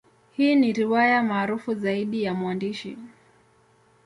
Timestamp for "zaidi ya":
1.75-2.33